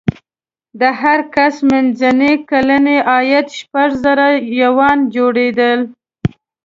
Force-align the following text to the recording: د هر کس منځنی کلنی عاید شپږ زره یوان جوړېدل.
د 0.79 0.81
هر 1.01 1.19
کس 1.35 1.55
منځنی 1.69 2.33
کلنی 2.49 2.97
عاید 3.11 3.47
شپږ 3.59 3.89
زره 4.03 4.27
یوان 4.61 4.97
جوړېدل. 5.15 5.79